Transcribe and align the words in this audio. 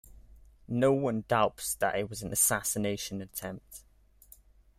No 0.67 0.91
one 0.93 1.25
doubts 1.27 1.75
that 1.75 1.93
it 1.95 2.09
was 2.09 2.23
an 2.23 2.31
assassination 2.31 3.21
attempt. 3.21 3.83